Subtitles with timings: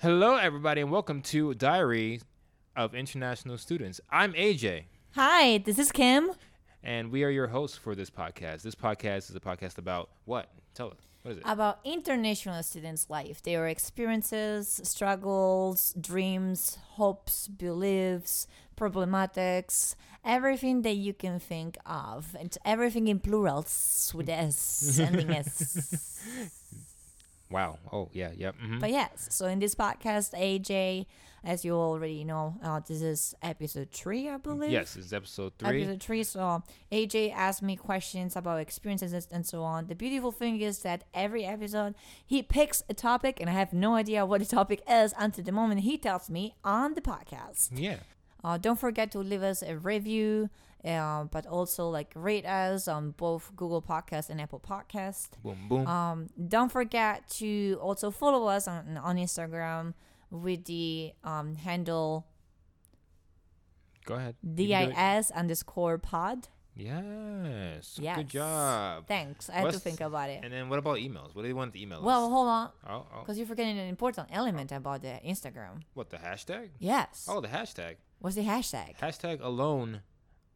[0.00, 2.20] Hello, everybody, and welcome to Diary
[2.74, 4.00] of International Students.
[4.10, 4.84] I'm AJ,
[5.14, 6.30] Hi, this is Kim.
[6.82, 8.62] and we are your hosts for this podcast.
[8.62, 10.48] This podcast is a podcast about what?
[10.74, 10.98] Tell us.
[11.22, 11.42] What is it?
[11.44, 18.46] About international students' life, their experiences, struggles, dreams, hopes, beliefs,
[18.78, 26.24] problematics, everything that you can think of, and everything in plurals with S, ending S.
[27.50, 27.78] wow.
[27.92, 28.30] Oh, yeah.
[28.36, 28.54] Yep.
[28.60, 31.06] hmm But yes, so in this podcast, AJ,
[31.42, 34.70] as you already know, uh, this is episode three, I believe.
[34.70, 35.82] Yes, it's episode three.
[35.84, 36.22] Episode three.
[36.22, 39.86] So AJ asked me questions about experiences and so on.
[39.86, 41.94] The beautiful thing is that every episode
[42.26, 45.52] he picks a topic, and I have no idea what the topic is until the
[45.52, 47.70] moment he tells me on the podcast.
[47.74, 48.00] Yeah.
[48.42, 50.48] Uh, don't forget to leave us a review,
[50.84, 55.30] uh, but also like rate us on both Google Podcast and Apple Podcast.
[55.42, 55.86] Boom, boom.
[55.86, 59.94] Um, don't forget to also follow us on on Instagram
[60.30, 62.26] with the um, handle
[64.04, 64.34] Go ahead.
[64.42, 64.96] You can do it.
[64.96, 66.48] dis underscore pod.
[66.74, 67.98] Yes.
[68.00, 68.16] Yes.
[68.16, 69.06] Good job.
[69.06, 69.50] Thanks.
[69.50, 70.40] I had to think about it.
[70.42, 71.34] And then what about emails?
[71.34, 72.02] What do you want the email?
[72.02, 72.30] Well, us?
[72.30, 73.20] hold on, oh, oh.
[73.20, 75.82] because you're forgetting an important element about the Instagram.
[75.94, 76.70] what the hashtag?
[76.78, 77.26] Yes.
[77.28, 77.96] Oh, the hashtag.
[78.20, 78.98] What's the hashtag?
[78.98, 80.02] Hashtag alone.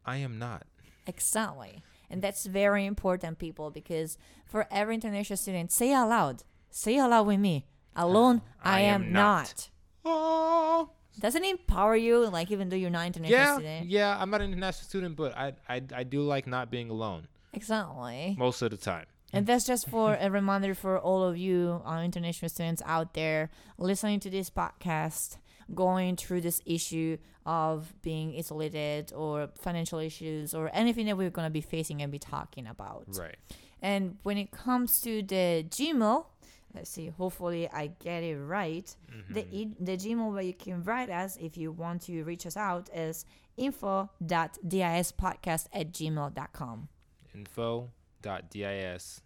[0.05, 0.63] I am not.
[1.07, 1.81] Exactly.
[2.09, 6.43] And that's very important, people, because for every international student, say out loud.
[6.69, 7.65] Say out loud with me.
[7.95, 9.43] Alone, I, I am, am not.
[9.43, 9.69] not.
[10.05, 10.89] Oh.
[11.19, 13.87] Doesn't it empower you, like even though you're not international Yeah, student?
[13.89, 14.17] yeah.
[14.19, 18.35] I'm not an international student, but I, I, I do like not being alone Exactly.
[18.37, 19.05] most of the time.
[19.33, 23.49] And that's just for a reminder for all of you uh, international students out there
[23.77, 25.37] listening to this podcast,
[25.73, 31.45] going through this issue of being isolated or financial issues or anything that we're going
[31.47, 33.05] to be facing and be talking about.
[33.17, 33.35] Right.
[33.81, 36.25] And when it comes to the Gmail,
[36.73, 38.93] let's see, hopefully I get it right.
[39.29, 39.55] The, Mm-hmm.
[39.55, 42.89] e- the Gmail where you can write us if you want to reach us out
[42.93, 43.25] is
[43.57, 46.87] info.dispodcast at gmail.com.
[47.33, 49.21] Info.dis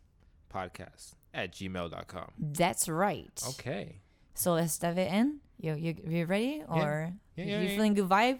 [0.54, 2.32] podcast at gmail.com.
[2.40, 3.42] That's right.
[3.50, 4.00] Okay.
[4.34, 5.40] So let's dive it in.
[5.62, 8.40] You you you ready or Yeah, yeah, you feeling good vibe?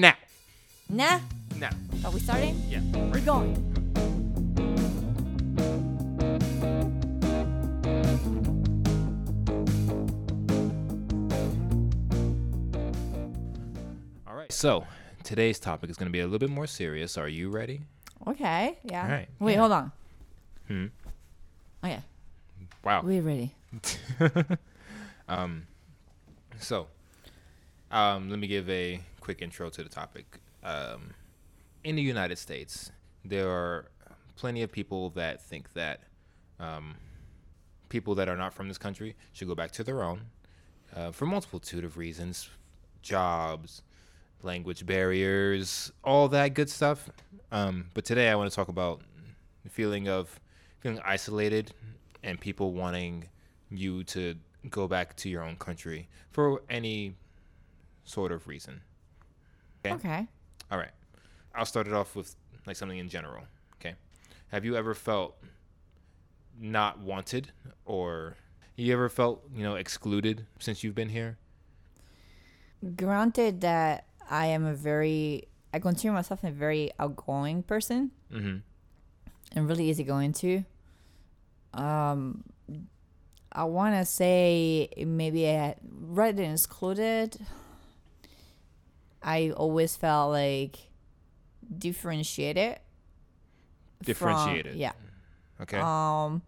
[0.00, 0.12] Nah.
[0.90, 1.20] Nah.
[1.56, 1.70] Nah.
[2.04, 2.60] Are we starting?
[2.68, 2.82] Yeah.
[3.08, 3.56] We're going.
[14.26, 14.52] All right.
[14.52, 14.84] So
[15.24, 17.16] today's topic is going to be a little bit more serious.
[17.16, 17.80] Are you ready?
[18.26, 18.76] Okay.
[18.84, 19.04] Yeah.
[19.04, 19.58] All right, Wait, yeah.
[19.58, 19.92] hold on.
[20.68, 20.86] Hmm.
[21.82, 22.00] Okay.
[22.84, 23.00] Wow.
[23.02, 23.54] We're ready.
[25.28, 25.66] um,
[26.58, 26.88] so,
[27.90, 30.38] um, let me give a quick intro to the topic.
[30.62, 31.14] Um,
[31.84, 32.90] in the United States,
[33.24, 33.86] there are
[34.36, 36.00] plenty of people that think that
[36.58, 36.96] um,
[37.88, 40.22] people that are not from this country should go back to their own
[40.94, 42.48] uh, for multitude of reasons
[43.02, 43.82] jobs,
[44.42, 47.08] language barriers, all that good stuff.
[47.50, 49.00] Um, but today I want to talk about
[49.64, 50.40] the feeling of
[50.80, 51.72] feeling isolated
[52.22, 53.28] and people wanting
[53.70, 54.34] you to
[54.68, 57.14] go back to your own country for any
[58.04, 58.82] sort of reason.
[59.84, 59.94] Okay.
[59.94, 60.26] Okay.
[60.70, 60.90] All right.
[61.54, 62.34] I'll start it off with
[62.66, 63.44] like something in general.
[63.76, 63.94] Okay.
[64.48, 65.36] Have you ever felt
[66.60, 67.52] not wanted
[67.86, 68.36] or
[68.76, 71.38] you ever felt, you know, excluded since you've been here?
[72.96, 78.56] Granted that I am a very I consider myself a very outgoing person Mm-hmm.
[79.56, 80.64] and really easygoing too.
[81.74, 82.44] Um
[83.52, 87.36] I want to say maybe I, rather than excluded,
[89.22, 90.78] I always felt like
[91.76, 92.76] differentiated.
[92.76, 94.76] from- Differentiated.
[94.76, 94.92] yeah.
[95.60, 95.78] Okay.
[95.78, 96.42] Um,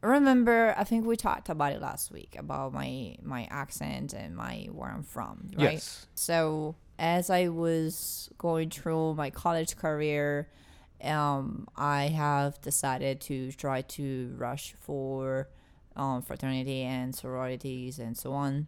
[0.00, 4.68] remember, I think we talked about it last week about my my accent and my
[4.72, 5.74] where I'm from, right?
[5.74, 6.06] Yes.
[6.14, 10.48] So as I was going through my college career,
[11.04, 15.48] um, I have decided to try to rush for
[15.96, 18.66] um, fraternity and sororities and so on.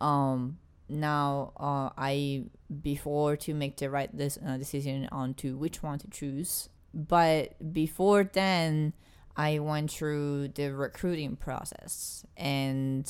[0.00, 0.58] Um,
[0.88, 2.44] now, uh, I
[2.82, 7.72] before to make the right this uh, decision on to which one to choose, but
[7.72, 8.94] before then,
[9.36, 12.24] I went through the recruiting process.
[12.36, 13.08] And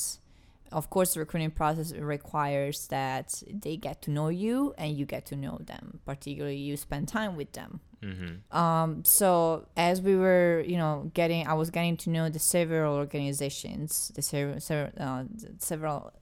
[0.72, 5.26] of course the recruiting process requires that they get to know you and you get
[5.26, 8.56] to know them particularly you spend time with them Mm-hmm.
[8.56, 12.94] um, so as we were you know getting i was getting to know the several
[12.94, 15.24] organizations the several, several, uh,
[15.58, 16.12] several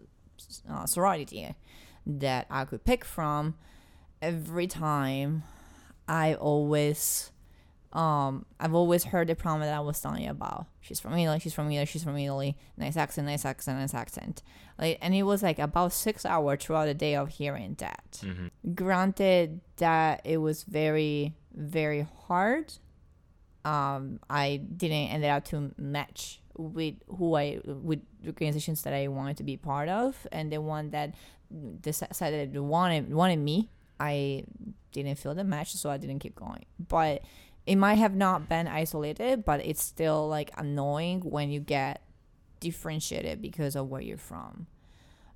[0.71, 1.55] uh, sorority
[2.07, 3.57] that i could pick from
[4.23, 5.43] every time
[6.09, 7.31] i always
[7.97, 10.67] um, I've always heard the problem that I was telling you about.
[10.83, 11.39] She's from Italy.
[11.39, 11.87] She's from Italy.
[11.87, 12.55] She's from Italy.
[12.77, 13.27] Nice accent.
[13.27, 13.79] Nice accent.
[13.79, 14.43] Nice accent.
[14.79, 18.21] Like, and it was like about six hours throughout the day of hearing that.
[18.21, 18.75] Mm-hmm.
[18.75, 22.73] Granted that it was very, very hard.
[23.65, 29.37] Um, I didn't end up to match with who I with organizations that I wanted
[29.39, 31.15] to be part of, and the one that
[31.81, 33.71] decided wanted wanted me.
[33.99, 34.45] I
[34.93, 36.67] didn't feel the match, so I didn't keep going.
[36.79, 37.23] But
[37.67, 42.03] it might have not been isolated, but it's still like annoying when you get
[42.61, 44.67] differentiated because of where you're from.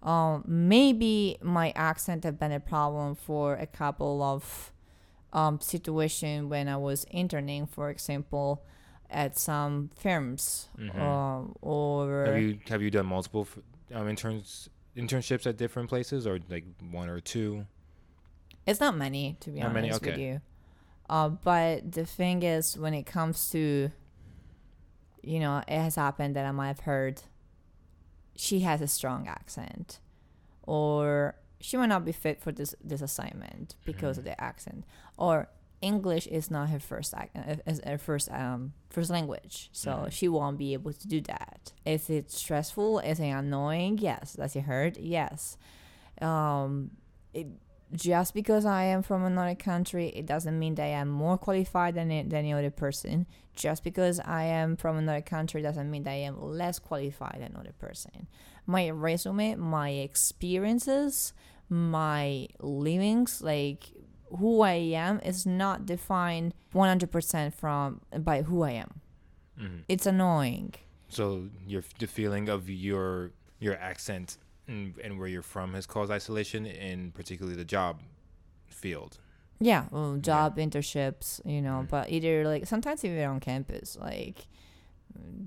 [0.02, 4.72] Um, maybe my accent have been a problem for a couple of
[5.32, 8.64] um, situation when I was interning, for example,
[9.08, 10.98] at some firms, Mhm.
[11.00, 13.58] um, or Have you have you done multiple f-
[13.94, 17.66] um, interns internships at different places, or like one or two?
[18.66, 20.10] It's not many, to be Not honest many?
[20.12, 20.40] with you.
[21.08, 23.90] Uh, but the thing is, when it comes to,
[25.22, 27.22] you know, it has happened that I might have heard
[28.36, 29.98] she has a strong accent,
[30.62, 34.84] or she might not be fit for this this assignment because of the accent,
[35.16, 35.48] or
[35.82, 40.12] English is not her first ac- uh, as her first um first language, so Mhm.
[40.12, 41.72] she won't be able to do that.
[41.86, 42.98] Is it stressful?
[43.00, 43.98] Is it annoying?
[43.98, 44.34] Yes.
[44.34, 44.98] Does it hurt?
[44.98, 45.56] Yes.
[46.20, 46.90] Um,
[47.32, 47.46] it,
[47.92, 51.94] just because I am from another country, it doesn't mean that I am more qualified
[51.94, 53.26] than, than any other person.
[53.54, 57.52] Just because I am from another country doesn't mean that I am less qualified than
[57.52, 58.28] another person.
[58.66, 61.32] My resume, my experiences,
[61.68, 63.90] my livings, like
[64.38, 69.00] who I am, is not defined 100% from by who I am.
[69.58, 69.82] Mhm.
[69.88, 70.74] It's annoying.
[71.08, 74.38] So your the feeling of your your accent
[74.70, 78.00] and, and where you're from has caused isolation in particularly the job
[78.68, 79.18] field.
[79.58, 81.88] Yeah, well, job internships, you know, Mm.
[81.90, 84.46] but either like sometimes even on campus, like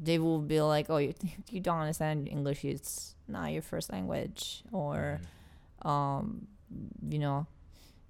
[0.04, 1.14] they will be like, "Oh, you,
[1.50, 5.20] you don't understand English; it's not your first language," or
[5.84, 5.90] Mhm.
[5.90, 6.48] um,
[7.10, 7.48] you know,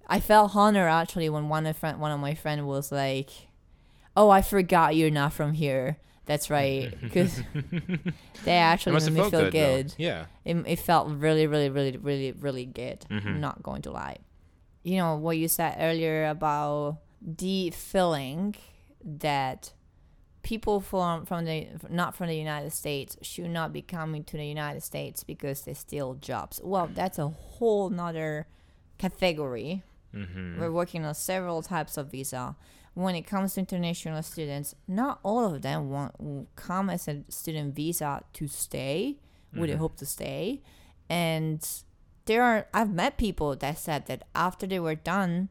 [0.06, 3.30] I felt honor actually when one of friend one of my friend was like,
[4.16, 7.40] "Oh, I forgot you're not from here." That's right, because
[8.44, 9.52] they actually made me feel good.
[9.52, 9.94] good.
[9.98, 10.26] Yeah.
[10.44, 13.04] It, it felt really, really, really, really, really good.
[13.10, 13.26] Mhm.
[13.26, 14.18] I'm not going to lie.
[14.82, 18.54] You know, what you said earlier about the feeling
[19.04, 19.72] that
[20.42, 24.46] people from, from the not from the United States should not be coming to the
[24.46, 26.60] United States because they steal jobs.
[26.62, 28.46] Well, that's a whole nother
[28.98, 29.82] category.
[30.14, 30.60] Mm-hmm.
[30.60, 32.56] We're working on several types of visa.
[32.94, 36.14] When it comes to international students, not all of them want
[36.54, 39.18] come as a student visa to stay
[39.52, 40.62] with a hope to stay.
[41.08, 41.66] And
[42.26, 45.48] there are I've met people that said that after they were done,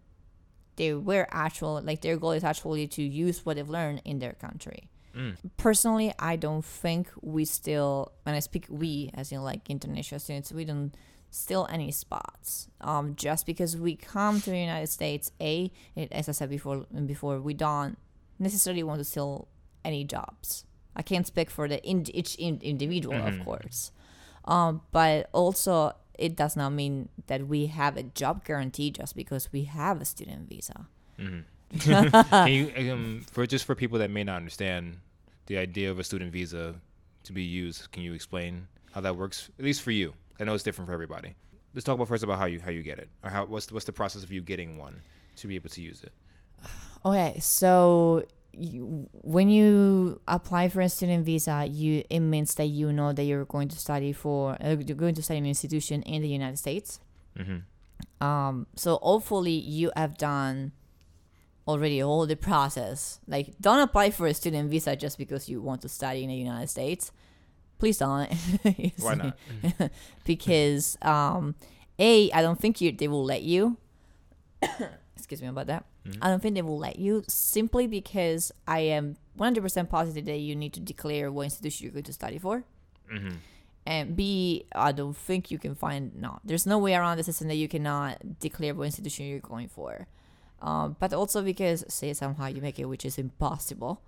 [0.78, 4.34] they were actual like their goal is actually to use what they've learned in their
[4.34, 4.90] country.
[5.16, 5.36] Mm.
[5.58, 10.52] Personally, I don't think we still, when I speak we, as in like international students,
[10.52, 10.96] we don't
[11.34, 12.68] steal any spots.
[12.82, 16.86] Um, just because we come to the United States, a, it, as I said before,
[17.06, 17.98] before we don't
[18.38, 19.48] necessarily want to steal
[19.84, 20.66] any jobs.
[20.96, 23.40] I can't speak for the in, each in, individual, Mhm.
[23.40, 23.92] of course,
[24.46, 29.52] um, but also it does not mean that we have a job guarantee just because
[29.52, 30.86] we have a student visa.
[31.18, 31.46] Mhm.
[31.80, 34.98] Can you, um, for just for people that may not understand
[35.48, 36.76] the idea of a student visa
[37.24, 39.50] to be used, can you explain how that works?
[39.58, 40.14] At least for you.
[40.40, 41.36] I know it's different for everybody.
[41.74, 43.74] Let's talk about first about how you how you get it, or how what's the,
[43.74, 45.02] what's the process of you getting one
[45.38, 46.12] to be able to use it.
[47.06, 48.24] Okay, so
[48.54, 53.24] you, when you apply for a student visa, you it means that you know that
[53.24, 56.30] you're going to study for uh, you're going to study in an institution in the
[56.30, 57.02] United States.
[57.38, 58.26] Mm-hmm.
[58.26, 60.72] Um, so hopefully you have done
[61.68, 63.20] already all the process.
[63.28, 66.36] Like, don't apply for a student visa just because you want to study in the
[66.36, 67.12] United States.
[67.80, 68.32] Please don't.
[69.00, 69.38] Why not?
[70.26, 71.56] because um,
[72.00, 73.78] a I don't think you they will let you.
[75.16, 75.86] Excuse me about that.
[76.06, 76.18] Mhm.
[76.22, 80.56] I don't think they will let you simply because I am 100% positive that you
[80.56, 82.64] need to declare what institution you're going to study for.
[83.12, 83.36] Mm-hmm.
[83.86, 86.40] And B, I don't think you can find no.
[86.44, 90.08] There's no way around the system that you cannot declare what institution you're going for.
[90.62, 94.02] Um, but also because say somehow you make it, which is impossible,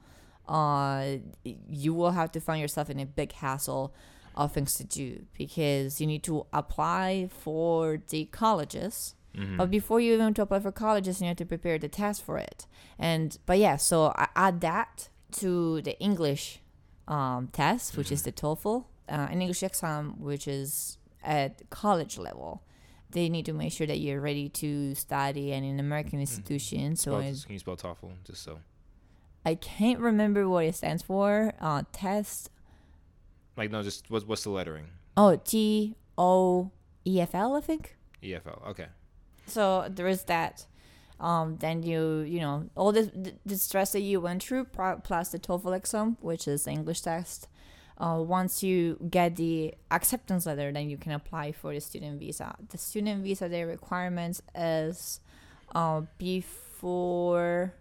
[0.47, 3.93] uh, you will have to find yourself in a big hassle
[4.35, 9.15] of things to do because you need to apply for the colleges.
[9.35, 9.57] Mm-hmm.
[9.57, 12.37] But before you even to apply for colleges, you have to prepare the test for
[12.37, 12.67] it.
[12.97, 16.61] And but yeah, so I add that to the English
[17.07, 22.63] um, test, which is the TOEFL, uh, an English exam, which is at college level.
[23.11, 26.95] They need to make sure that you're ready to study in an American institution.
[26.95, 28.59] So Spell, it's can you spell TOEFL just so?
[29.45, 31.53] I can't remember what it stands for.
[31.61, 32.49] Uh, test.
[33.55, 34.87] Like no, just what's what's the lettering?
[35.15, 36.71] Oh, T O
[37.05, 37.95] E F L, I think.
[38.23, 38.67] EFL.
[38.69, 38.87] Okay.
[39.45, 40.65] So there is that.
[41.19, 45.29] Um, then you you know all the the- the stress that you went through plus
[45.29, 47.47] the TOEFL exam, which is the English test.
[47.97, 52.53] Uh, once you get the acceptance letter, then you can apply for the student visa.
[52.67, 55.21] The student visa, the requirements is
[55.73, 57.73] uh, before.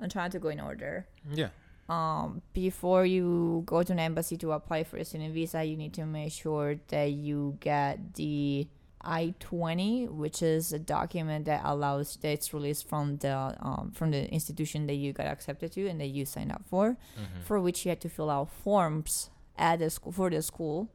[0.00, 1.06] I'm trying to go in order.
[1.30, 1.48] Yeah.
[1.88, 5.92] Um, before you go to an embassy to apply for a student visa, you need
[5.94, 8.68] to make sure that you get the
[9.02, 14.10] I twenty, which is a document that allows that it's released from the um, from
[14.12, 16.96] the institution that you got accepted to and that you signed up for,
[17.44, 20.90] for which you had to fill out forms at the school for the school,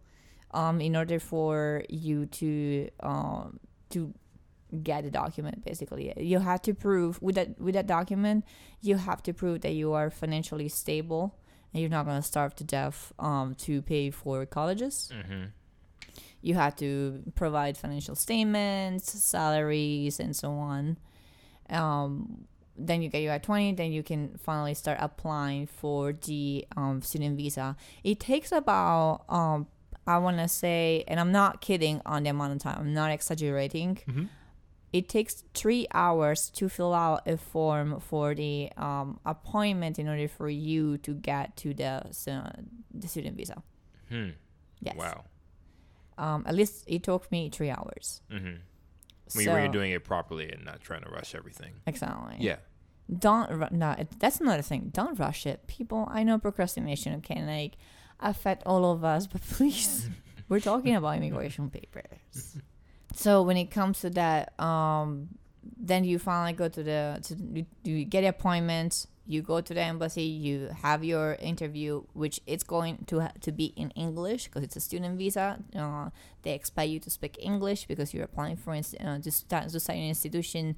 [0.51, 3.59] um, in order for you to um
[3.89, 4.13] to
[4.83, 6.13] get the document basically.
[6.17, 8.45] You have to prove with that with that document
[8.81, 11.35] you have to prove that you are financially stable
[11.73, 15.11] and you're not going to starve to death um, to pay for colleges.
[15.13, 15.45] Mm-hmm.
[16.41, 20.97] you have to provide financial statements salaries and so on.
[21.69, 22.45] Um,
[22.77, 27.37] then you get your I-20 then you can finally start applying for the um, student
[27.37, 27.75] visa.
[28.03, 29.67] It takes about um,
[30.07, 32.77] i want to say and i'm not kidding on the amount of time.
[32.79, 33.99] I'm not exaggerating.
[34.07, 34.25] Mm-hmm.
[34.95, 40.29] It takes three hours to fill out a form for the um, appointment in order
[40.29, 41.93] for you to get to the
[42.31, 42.51] uh,
[43.01, 43.61] the student visa.
[44.07, 44.29] Hmm.
[44.79, 44.95] Yes.
[44.95, 45.25] Wow.
[46.17, 48.21] Um, at least it took me three hours.
[48.31, 48.55] Mm-hmm.
[49.27, 51.73] So, When you're doing it properly and not trying to rush everything.
[51.85, 52.37] exactly.
[52.39, 52.59] Yeah.
[53.19, 53.95] Don't no.
[54.19, 54.91] That's another thing.
[54.93, 56.07] Don't rush it, people.
[56.09, 57.73] I know procrastination can like
[58.21, 60.09] affect all of us, but please,
[60.49, 62.57] we're talking about immigration papers.
[63.15, 65.29] So when it comes to that, um,
[65.77, 69.07] then you finally go to the to you, get appointments.
[69.25, 70.23] You go to the embassy.
[70.23, 74.75] You have your interview, which it's going to ha- to be in English because it's
[74.75, 75.57] a student visa.
[75.75, 76.09] Uh,
[76.43, 79.79] they expect you to speak English because you're applying for inst- uh, to start to
[79.79, 80.75] study an institution,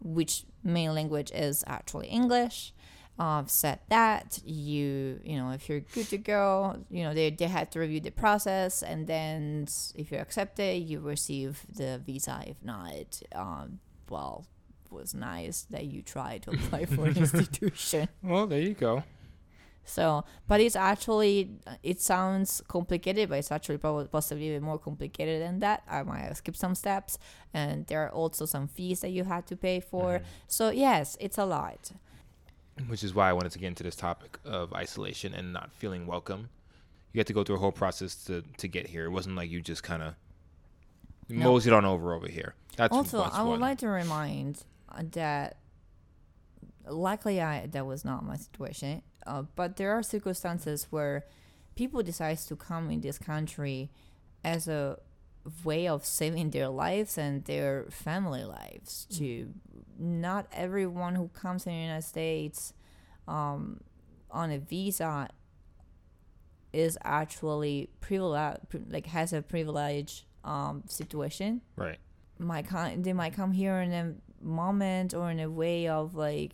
[0.00, 2.72] which main language is actually English.
[3.18, 7.48] Uh, said that you you know if you're good to go, you know they they
[7.48, 12.40] had to review the process, and then if you're accepted, you receive the visa.
[12.46, 14.46] If not, um, well,
[14.86, 18.08] it was nice that you tried to apply for an institution.
[18.22, 19.02] Well, there you go.
[19.88, 21.50] So, but it's actually
[21.82, 25.82] it sounds complicated, but it's actually probably possibly even more complicated than that.
[25.88, 27.18] I might have skipped some steps,
[27.54, 30.20] and there are also some fees that you had to pay for.
[30.46, 31.92] So yes, it's a lot.
[32.86, 36.06] Which is why I wanted to get into this topic of isolation and not feeling
[36.06, 36.48] welcome.
[37.12, 39.06] You had to go through a whole process to, to get here.
[39.06, 40.14] It wasn't like you just kind of
[41.28, 41.44] No.
[41.52, 42.54] moseyed on over over here.
[42.76, 43.60] That's also, I would one.
[43.60, 45.56] like to remind uh, that
[46.86, 51.24] likely I that was not my situation, uh, but there are circumstances where
[51.74, 53.90] people decide to come in this country
[54.44, 54.98] as a
[55.64, 59.54] way of saving their lives and their family lives too.
[59.98, 62.72] Not everyone who comes in the United States
[63.26, 63.80] um,
[64.30, 65.28] on a visa
[66.72, 68.58] is actually privileged,
[68.90, 71.98] like has a privileged um, situation right.
[72.38, 74.14] might come they might come here in a
[74.44, 76.52] moment or in a way of like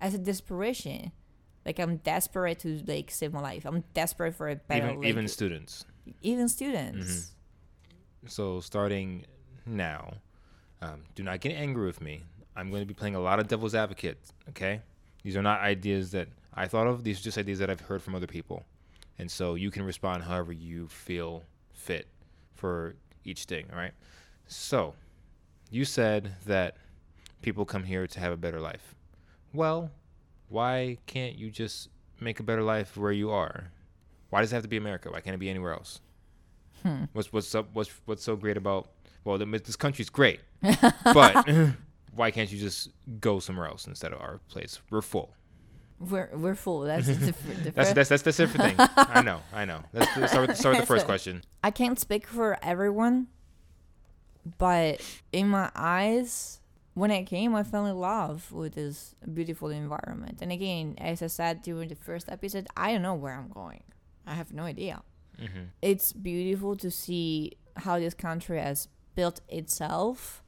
[0.00, 1.12] as a desperation
[1.64, 5.08] like i'm desperate to like save my life i'm desperate for a better Even like,
[5.08, 5.84] even students.
[6.22, 7.32] even students
[8.28, 9.24] So starting
[9.64, 10.14] now,
[10.82, 12.22] um, do not get angry with me.
[12.56, 14.18] I'm going to be playing a lot of devil's advocate.
[14.50, 14.80] Okay,
[15.22, 17.04] these are not ideas that I thought of.
[17.04, 18.64] These are just ideas that I've heard from other people,
[19.18, 21.42] and so you can respond however you feel
[21.72, 22.06] fit
[22.54, 23.66] for each thing.
[23.72, 23.92] All right.
[24.46, 24.94] So,
[25.70, 26.76] you said that
[27.42, 28.94] people come here to have a better life.
[29.52, 29.90] Well,
[30.48, 31.88] why can't you just
[32.20, 33.72] make a better life where you are?
[34.30, 35.10] Why does it have to be America?
[35.10, 36.00] Why can't it be anywhere else?
[36.86, 37.04] Hmm.
[37.12, 37.68] What's what's up?
[37.72, 38.88] What's what's so great about?
[39.24, 40.40] Well, the- this country's great,
[41.04, 41.48] but
[42.14, 42.90] why can't you just
[43.20, 44.80] go somewhere else instead of our place?
[44.90, 45.34] We're full.
[45.98, 48.88] we're we're full that's the, fir- the That's that's that's that's different thing.
[48.96, 49.80] I know, I know.
[49.92, 51.42] Let's let's start with, start with the first question.
[51.64, 53.26] i can't speak for everyone
[54.58, 55.00] but
[55.32, 56.60] in my eyes
[56.94, 61.26] when i came i fell in love with this beautiful environment and again as i
[61.26, 63.82] said during the first episode i don't know where i'm going
[64.26, 65.02] i have no idea
[65.40, 65.64] Mm-hmm.
[65.82, 70.42] it's beautiful to see how this country has built itself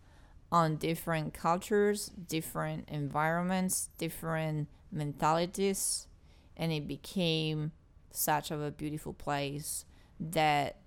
[0.50, 6.06] on different cultures, different environments, different mentalities,
[6.56, 7.72] and it became
[8.10, 9.84] such of a beautiful place
[10.18, 10.78] that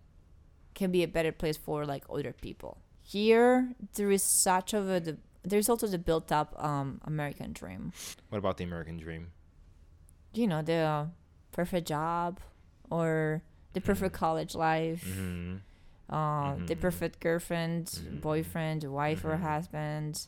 [0.73, 2.79] can be a better place for like other people.
[3.03, 7.93] Here, there is such of a the, there's also the built up um, American dream.
[8.29, 9.31] What about the American dream?
[10.33, 11.09] you know, the
[11.51, 12.39] perfect job
[12.89, 13.41] or
[13.73, 15.55] the perfect college life, hmm
[16.09, 16.81] uh, the Mhm.
[16.81, 20.27] perfect girlfriend, boyfriend, wife, or husband,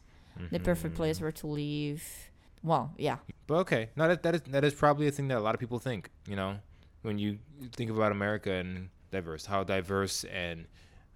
[0.52, 2.30] the perfect place where to live.
[2.64, 3.18] Well, yeah.
[3.48, 5.60] But okay, no, that that is that is probably a thing that a lot of
[5.60, 6.10] people think.
[6.28, 6.60] You know,
[7.02, 7.40] when you
[7.76, 10.68] think about America and diverse, how diverse and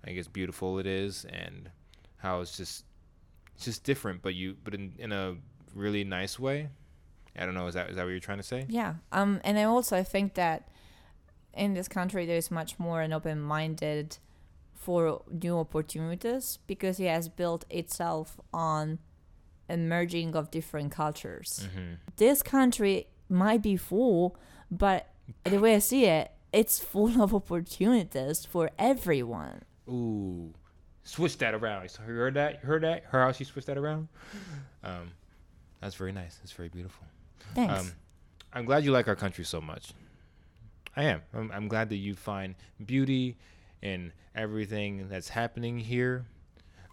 [0.05, 1.72] I guess beautiful it is, and
[2.17, 2.84] how it's just
[3.55, 5.36] it's just different, but you but in in a
[5.74, 6.69] really nice way.
[7.39, 7.67] I don't know.
[7.67, 8.65] Is that is that what you're trying to say?
[8.67, 8.96] Yeah.
[9.13, 10.67] Um, and I also think that
[11.57, 14.17] in this country there's much more an open minded
[14.73, 18.99] for new opportunities because it has built itself on
[19.69, 21.67] a merging of different cultures.
[21.67, 21.93] Mm-hmm.
[22.15, 24.37] This country might be full,
[24.71, 25.09] but
[25.43, 29.63] the way I see it, it's full of opportunities for everyone.
[29.89, 30.53] Ooh,
[31.03, 31.89] switch that around.
[31.89, 32.59] So you heard that?
[32.61, 33.03] You heard that?
[33.05, 34.07] Heard how she switched that around?
[34.83, 35.11] Um,
[35.81, 36.37] that's very nice.
[36.37, 37.05] That's very beautiful.
[37.53, 37.77] Thanks.
[37.77, 37.91] Um,
[38.53, 39.91] I'm glad you like our country so much.
[40.97, 41.21] I am.
[41.33, 43.37] I'm, I'm glad that you find beauty
[43.83, 46.25] in everything that's happening here.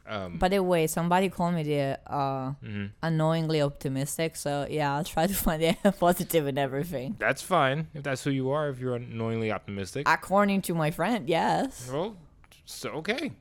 [0.07, 2.91] Um, By the way, somebody called me the uh, mhm.
[3.03, 7.17] annoyingly optimistic, so yeah, I'll try to find the positive in everything.
[7.19, 8.69] That's fine if that's who you are.
[8.69, 11.89] If you're annoyingly optimistic, According to my friend, yes.
[11.91, 12.19] well,
[12.67, 13.33] so okay,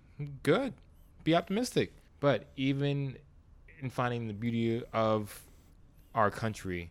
[0.43, 0.74] good.
[1.25, 1.91] Be optimistic.
[2.22, 3.17] But even
[3.82, 5.41] in finding the beauty of
[6.15, 6.89] our country,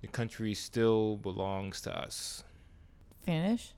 [0.00, 2.42] the country still belongs to us.
[3.24, 3.72] Finish.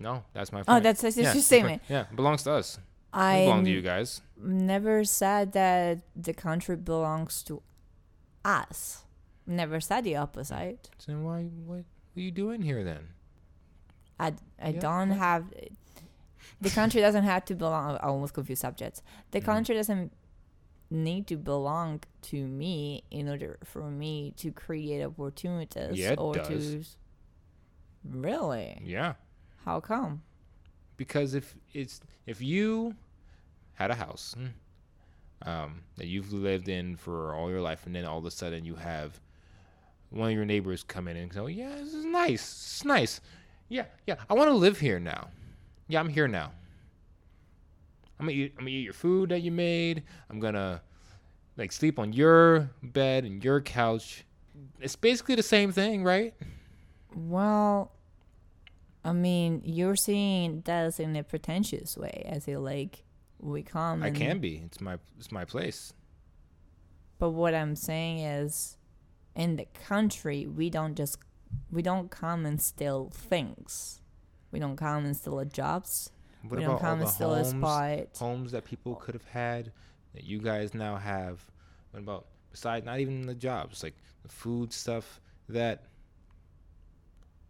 [0.00, 0.62] No, that's my.
[0.66, 1.82] Oh, that's that's yeah, your statement.
[1.88, 2.76] Yeah, it belongs to us.
[2.76, 4.20] It I belongs to you guys.
[4.36, 7.62] never said that the country belongs to
[8.44, 9.04] us.
[9.46, 10.90] Never said the opposite.
[10.98, 11.84] So then why what
[12.16, 13.08] are you doing here then?
[14.18, 15.44] I, I Yeah, don't have.
[16.60, 17.96] The country doesn't have to belong.
[17.96, 19.02] I almost confused subjects.
[19.32, 19.44] The Mhm.
[19.44, 20.12] country doesn't
[20.90, 26.48] need to belong to me in order for me to create opportunities Yeah, or does.
[26.48, 26.84] to.
[28.08, 28.80] Really?
[28.84, 29.14] Yeah,
[29.64, 30.22] How come?
[30.96, 32.94] because if it's if you
[33.74, 34.50] had a house mm,
[35.48, 38.64] um, that you've lived in for all your life, and then all of a sudden
[38.64, 39.20] you have
[40.10, 42.42] one of your neighbors come in and go, "Yeah, this is nice.
[42.42, 43.20] It's nice.
[43.68, 44.16] Yeah, yeah.
[44.30, 45.28] I want to live here now.
[45.88, 46.52] Yeah, I'm here now.
[48.20, 48.52] I'm gonna eat.
[48.58, 50.02] I'm gonna eat your food that you made.
[50.30, 50.82] I'm gonna
[51.56, 54.24] like sleep on your bed and your couch.
[54.78, 56.34] It's basically the same thing, right?
[57.16, 57.90] Well,
[59.04, 63.04] I mean, you're seeing that in a pretentious way, as in like
[63.38, 64.02] we come.
[64.02, 64.62] I can be.
[64.64, 65.92] It's my it's my place.
[67.18, 68.76] But what I'm saying is,
[69.36, 71.18] in the country, we don't just
[71.70, 74.00] we don't come and steal things.
[74.50, 76.10] We don't come and steal jobs.
[76.42, 78.18] What we don't about all come the and steal a homes, spot.
[78.18, 79.72] homes that people could have had
[80.14, 81.44] that you guys now have?
[81.90, 85.84] What about besides not even the jobs, like the food stuff that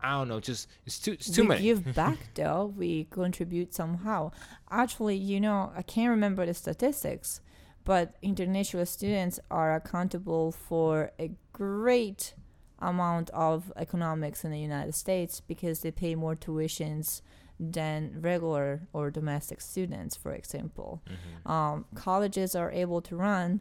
[0.04, 1.62] I don't know, just it's too it's too we many.
[1.62, 2.72] give back though.
[2.76, 4.32] We contribute somehow.
[4.70, 7.40] Actually, you know, I can't remember the statistics,
[7.84, 12.34] but international students are accountable for a great
[12.80, 17.22] amount of economics in the United States because they pay more tuitions
[17.58, 21.00] than regular or domestic students, for example.
[21.06, 21.50] Mhm.
[21.50, 23.60] um, colleges are able to run,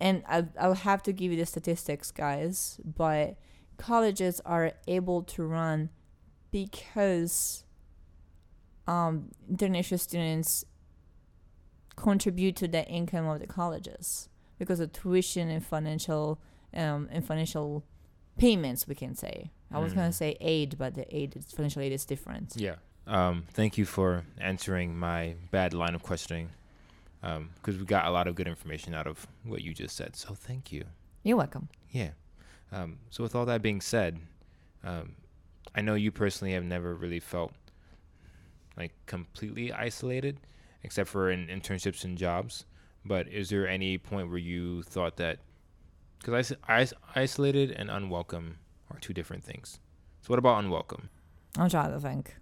[0.00, 3.36] and I, I'll have to give you the statistics, guys, but
[3.76, 5.90] colleges are able to run
[6.50, 7.64] because
[8.86, 10.64] um, international students
[11.96, 16.40] contribute to the income of the colleges because of tuition and financial
[16.74, 17.84] um, and financial
[18.36, 20.10] payments we can say i was going Mm.
[20.10, 22.76] to say aid but the aid is financial aid is different Yeah.
[23.06, 26.48] Um, thank you for answering my bad line of questioning.
[27.20, 30.16] Because we got a lot of good information out of what you just said.
[30.16, 30.84] So thank you.
[31.22, 32.10] you're welcome Yeah.
[32.74, 34.18] Um, so with all that being said,
[34.82, 35.14] um,
[35.74, 37.52] I know you personally have never really felt
[38.76, 40.38] like completely isolated,
[40.82, 42.64] except for in internships and jobs.
[43.04, 45.38] But is there any point where you thought that
[46.18, 48.58] because is- is- isolated and unwelcome
[48.90, 49.78] are two different things?
[50.22, 51.10] So what about unwelcome?
[51.56, 52.34] i'm trying to think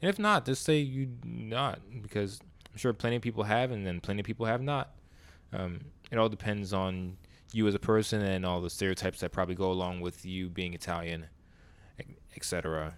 [0.00, 2.40] And if not, just say you not because
[2.72, 4.94] I'm sure plenty of people have, and then plenty of people have not.
[5.52, 7.16] Um, it all depends on
[7.52, 10.74] you as a person and all the stereotypes that probably go along with you being
[10.74, 11.26] Italian,
[12.34, 12.94] etc.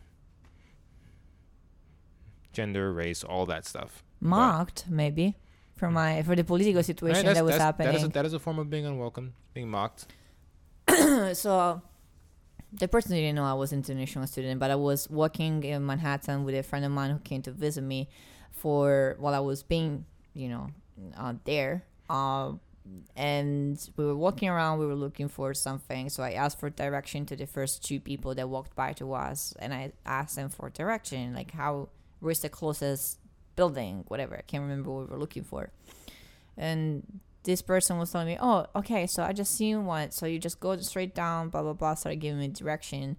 [2.53, 4.03] Gender, race, all that stuff.
[4.21, 5.37] mocked maybe
[5.77, 7.93] for my for the political situation Right, that was happening.
[7.93, 10.07] That is, a, that is a form of being unwelcome, being mocked.
[11.35, 11.83] so
[12.73, 16.45] the person didn't know I was an international student, but I was working in Manhattan
[16.45, 18.09] with a friend of mine who came to visit me
[18.51, 20.71] for while I was being, you know,
[21.17, 21.85] uh, there.
[22.11, 22.53] Uh,
[23.17, 24.79] and we were walking around.
[24.79, 26.09] We were looking for something.
[26.09, 29.55] So I asked for direction to the first two people that walked by to us,
[29.59, 31.89] and I asked them for direction, like how
[32.21, 33.19] where's the closest
[33.57, 34.37] building, whatever.
[34.37, 35.71] I can't remember what we were looking for.
[36.57, 40.11] And this person was telling me, "Oh, okay, so I just seen one.
[40.11, 43.17] So you just go straight down, blah blah blah." Started giving me direction,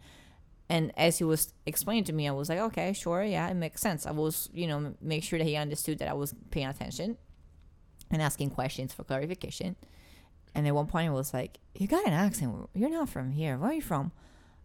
[0.70, 3.82] and as he was explaining to me, I was like, "Okay, sure, yeah, it makes
[3.82, 7.18] sense." I was, you know, make sure that he understood that I was paying attention
[8.12, 9.76] and asking questions for clarification.
[10.56, 12.70] And at one point, he was like, "You got an accent.
[12.74, 13.58] You're not from here.
[13.58, 14.12] Where are you from?"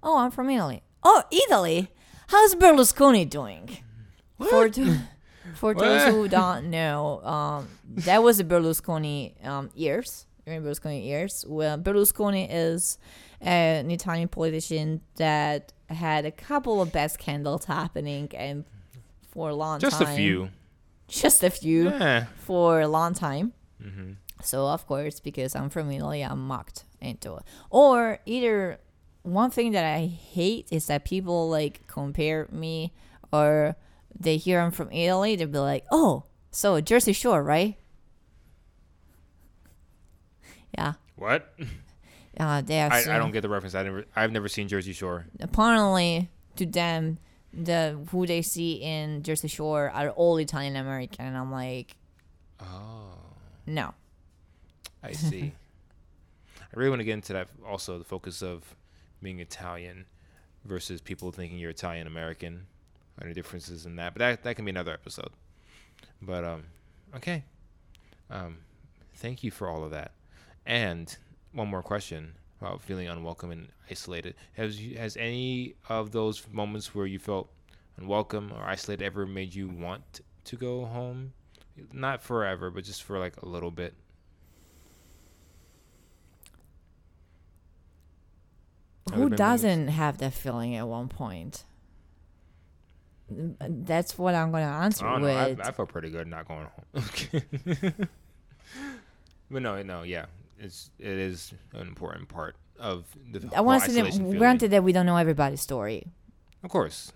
[0.02, 1.90] "Oh, I'm from Italy." "Oh, Italy.
[2.28, 3.78] How's Berlusconi doing?"
[4.38, 4.98] For th-
[5.54, 10.26] for those who don't know, um, that was the Berlusconi um, years.
[10.44, 12.98] During Berlusconi years, well, Berlusconi is
[13.40, 18.64] an Italian politician that had a couple of bad scandals happening, and
[19.30, 20.48] for a long Just time, a few.
[21.08, 22.26] Just a few Yeah.
[22.38, 23.52] for a long time.
[23.82, 24.12] hmm
[24.42, 27.42] So of course, because I'm from Italy, I'm mocked into it.
[27.70, 28.78] Or either
[29.22, 32.92] one thing that I hate is that people like compare me
[33.32, 33.76] or
[34.18, 37.76] they hear I'm from Italy, they'll be like, "Oh, so Jersey Shore, right?"
[40.76, 41.54] Yeah, What?
[42.38, 43.74] uh, they I, I don't get the reference.
[43.74, 44.04] I never.
[44.16, 45.26] I've never seen Jersey Shore.
[45.40, 47.18] apparently to them
[47.56, 51.96] the who they see in Jersey Shore are all Italian American, and I'm like,
[52.60, 53.18] Oh,
[53.66, 53.94] no.
[55.02, 55.52] I see.
[56.60, 57.48] I really want to get into that.
[57.66, 58.74] Also, the focus of
[59.22, 60.06] being Italian
[60.64, 62.66] versus people thinking you're Italian American.
[63.22, 64.14] Any differences in that?
[64.14, 65.30] But that that can be another episode.
[66.20, 66.64] But um,
[67.14, 67.44] okay.
[68.28, 68.58] Um,
[69.14, 70.12] thank you for all of that.
[70.66, 71.16] And
[71.52, 72.34] one more question
[72.64, 74.34] about feeling unwelcome and isolated.
[74.54, 77.50] Has you, has any of those moments where you felt
[77.98, 81.32] unwelcome or isolated ever made you want to go home?
[81.92, 83.94] Not forever, but just for like a little bit.
[89.12, 91.64] Who doesn't have that feeling at one point?
[93.32, 95.26] Mm, that's what I'm gonna answer I know.
[95.26, 95.60] I, with.
[95.60, 97.04] I felt pretty good not going home.
[99.50, 100.26] but no, no, yeah,
[100.58, 103.48] it's it is an important part of the.
[103.56, 106.06] I want to say that granted that we don't know everybody's story.
[106.62, 107.12] of course.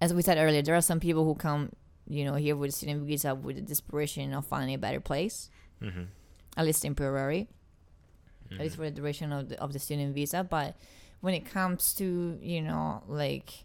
[0.00, 1.72] As we said earlier, there are some people who come,
[2.08, 5.50] you know, here with a student visa with the desperation of finding a better place,
[5.80, 6.04] hmm
[6.56, 7.48] at least temporary,
[8.46, 8.54] Mm-hmm.
[8.54, 10.42] at least for the duration of the, of the student visa.
[10.42, 10.74] But
[11.20, 13.64] when it comes to, you know, like,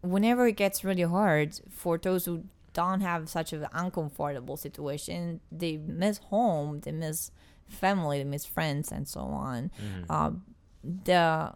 [0.00, 5.76] whenever it gets really hard for those who don't have such an uncomfortable situation, they
[5.76, 7.30] miss home, they miss
[7.68, 9.70] family, they miss friends, and so on.
[9.80, 10.12] Mm-hmm.
[10.12, 10.42] Um,
[10.84, 11.52] the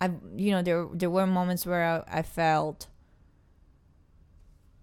[0.00, 2.88] I you know there there were moments where I, I felt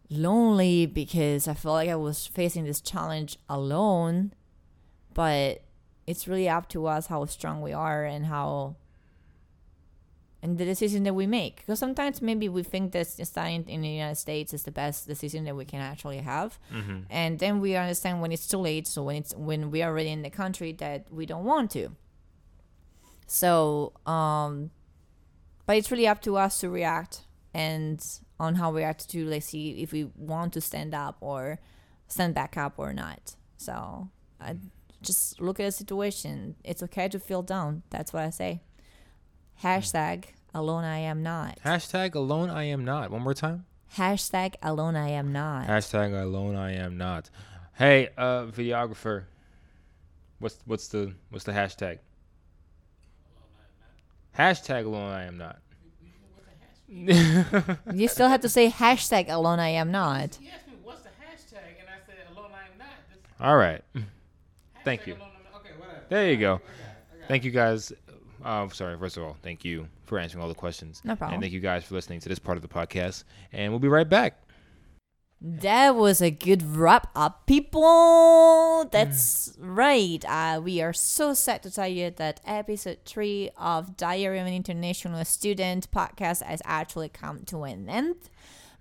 [0.10, 4.34] lonely because I felt like I was facing this challenge alone,
[5.14, 5.64] but
[6.06, 8.78] it's really up to us how strong we are and how
[10.42, 11.58] and the decision that we make.
[11.58, 15.44] Because sometimes maybe we think that studying in the united states is the best decision
[15.46, 16.60] that we can actually have.
[16.72, 19.90] Hmm and then we understand when it's too late so when it's when we are
[19.90, 21.90] already in the country that we don't want to.
[23.26, 24.72] So um
[25.66, 27.22] but it's really up to us to react
[27.54, 28.02] and
[28.40, 31.60] on how we react to like see if we want to stand up or
[32.08, 33.36] stand back up or not.
[33.58, 34.58] So I
[35.02, 36.56] just look at the situation.
[36.64, 37.84] It's okay to feel down.
[37.90, 38.62] That's what i say
[39.64, 43.12] hashtag alone i am not Hashtag alone I am not.
[43.12, 43.66] One more time.
[43.96, 47.30] hashtag alone i am not Hashtag alone I am not.
[47.74, 49.26] Hey, uh, videographer.
[50.40, 52.00] What's what's the what's the hashtag?
[54.38, 55.60] Hashtag alone I am not.
[57.94, 60.36] You still have to say hashtag alone I am not.
[60.42, 62.88] He asked me what's the hashtag, and I said alone I am not.
[63.10, 63.82] This All right.
[64.86, 65.16] Thank you.
[65.16, 66.02] alone I'm not- Okay, whatever.
[66.10, 66.54] There you go.
[66.56, 67.28] I got it, I got it.
[67.28, 67.92] Thank you guys.
[68.48, 71.02] Uh, sorry, first of all, thank you for answering all the questions.
[71.04, 71.34] No problem.
[71.34, 73.26] And thank you guys for listening to this part of the podcast.
[73.52, 74.42] And we'll be right back.
[75.42, 78.86] That was a good wrap up, people.
[78.90, 80.24] That's right.
[80.26, 84.54] Uh, we are so sad to tell you that episode three of Diary of an
[84.54, 88.16] International Student podcast has actually come to an end.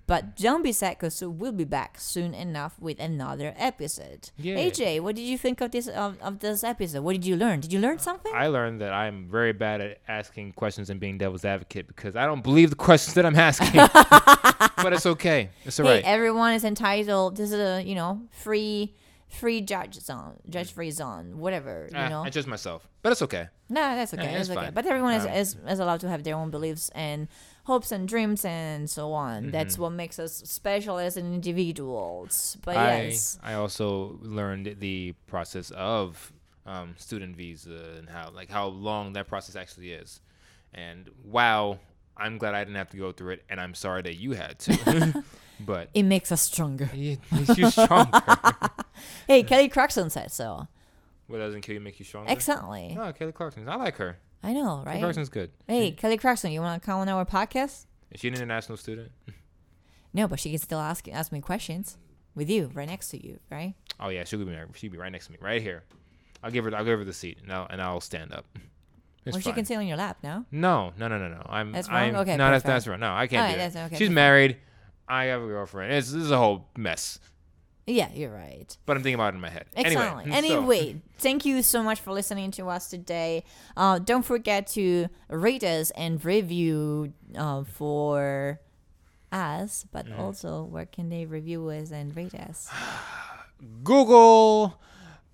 [0.08, 4.30] But don't be sad because we'll be back soon enough with another episode.
[4.36, 4.54] Yeah.
[4.56, 7.02] AJ, what did you think of this of, of this episode?
[7.02, 7.58] What did you learn?
[7.60, 8.32] Did you learn something?
[8.34, 12.24] I learned that I'm very bad at asking questions and being devil's advocate because I
[12.24, 13.80] don't believe the questions that I'm asking.
[14.82, 15.50] but it's okay.
[15.64, 16.04] It's all hey, right.
[16.04, 17.36] everyone is entitled.
[17.36, 18.94] This is a you know free,
[19.28, 22.22] free judge zone, judge free zone, whatever you Ah, know.
[22.22, 22.86] I judge myself.
[23.02, 23.48] But it's okay.
[23.68, 24.22] no, that's okay.
[24.24, 24.66] Yeah, that's it's okay.
[24.66, 24.74] fine.
[24.74, 27.26] But everyone is, Um, is is allowed to have their own beliefs, and
[27.66, 29.50] hopes and dreams and so on.
[29.50, 29.80] That's Mhm.
[29.80, 32.56] what makes us special as individuals.
[32.64, 36.32] But I yes, I also learned the process of
[36.64, 40.20] um, student visa and how like how long that process actually is.
[40.74, 41.78] And wow,
[42.16, 44.58] I'm glad I didn't have to go through it, and I'm sorry that you had
[44.60, 45.24] to.
[45.60, 46.90] but it makes us stronger.
[46.92, 48.20] it makes you stronger.
[49.26, 50.68] Hey, Kelly Clarkson said so.
[51.26, 52.30] what doesn't kill you make you stronger?
[52.30, 52.94] Excellently.
[52.94, 53.68] No, Kelly Clarkson.
[53.68, 54.16] I like her.
[54.42, 54.98] I know, Kelly right?
[55.00, 55.50] Clarkson's good.
[55.66, 57.86] Hey, Kelly Clarkson, you want to come on our podcast?
[58.10, 59.10] Is she an international student?
[60.12, 61.98] No, but she can still ask ask me questions
[62.34, 63.74] with you right next to you, right?
[64.00, 65.82] Oh yeah, she'll be right- she'll be right next to me, right here.
[66.42, 68.46] I'll give her I'll give her the seat, and I'll and I'll stand up.
[69.24, 69.54] It's or she fine.
[69.56, 70.46] can sit on your lap now.
[70.52, 71.42] No, no, no, no, no.
[71.48, 71.72] I'm.
[71.72, 71.96] That's wrong?
[71.98, 72.66] I'm, Okay, No, that's perfect.
[72.66, 73.00] that's wrong.
[73.00, 73.72] No, I can't Alright, do that.
[73.72, 74.14] that's- okay, She's perfect.
[74.14, 74.56] married.
[75.08, 75.92] I have a girlfriend.
[75.94, 77.18] It's this is a whole mess.
[77.86, 78.76] Yeah, you're right.
[78.84, 79.66] But I'm thinking about it in my head.
[79.76, 80.26] Excellent.
[80.26, 83.44] Anyway, Anyway, thank you so much for listening to us today.
[83.76, 88.60] Uh, don't forget to rate us and review uh, for
[89.30, 90.18] us, but Mm.
[90.18, 92.68] also where can they review us and rate us?
[93.84, 94.78] Google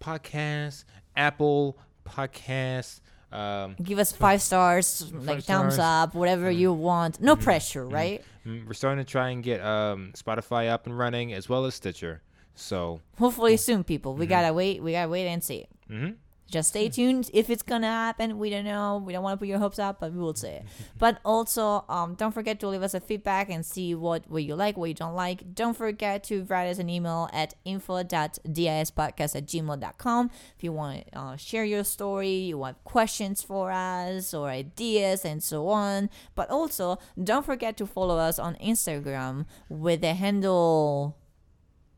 [0.00, 0.84] Podcasts,
[1.16, 3.00] Apple Podcasts.
[3.30, 7.20] Um, Give us five stars, like thumbs up, whatever you want.
[7.20, 8.22] No pressure, right?
[8.46, 11.74] mm, we're starting to try and get um, Spotify up and running as well as
[11.74, 12.20] Stitcher.
[12.54, 14.12] So, Hopefully soon, people.
[14.12, 14.20] Mm-hmm.
[14.20, 14.82] We gotta wait.
[14.82, 15.66] We gotta wait and see.
[15.90, 16.16] mhm.
[16.50, 18.38] Just stay tuned if it's gonna happen.
[18.38, 19.02] We don't know.
[19.02, 20.64] We don't want to put your hopes up, but we will say it.
[20.98, 24.54] But also, um, don't forget to leave us a feedback and see what, what you
[24.54, 25.54] like, what you don't like.
[25.54, 31.18] Don't forget to write us an email at info.dispodcast at gmail.com if you want to
[31.18, 36.10] uh, share your story, you want questions for us or ideas and so on.
[36.34, 41.16] But also, don't forget to follow us on Instagram with the handle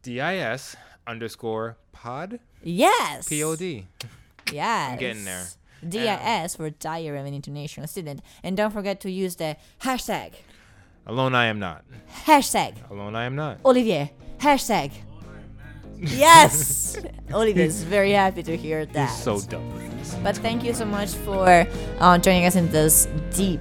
[0.04, 3.86] DIS underscore pod yes pod.
[4.52, 5.00] Yes.
[5.00, 5.46] getting there.
[5.86, 8.20] DIS for Diary of an International Student.
[8.42, 10.32] And don't forget to use the hashtag.
[11.06, 11.84] Alone I am not.
[12.24, 12.74] Hashtag.
[12.90, 13.58] Alone I am not.
[13.64, 14.12] Olivier.
[14.38, 14.92] Hashtag.
[15.98, 16.96] Yes!
[17.32, 19.08] Olivier is very happy to hear that.
[19.10, 19.64] He's so dumb.
[20.22, 21.66] But thank you so much for
[21.98, 23.60] uh, joining us in this deep,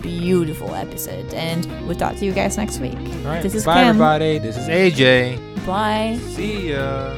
[0.00, 1.32] beautiful episode.
[1.34, 2.94] And we'll talk to you guys next week.
[2.96, 3.42] All right.
[3.42, 3.88] This is Bye, Kim.
[3.88, 4.38] everybody.
[4.38, 5.66] This is AJ.
[5.66, 6.18] Bye.
[6.34, 7.14] See ya.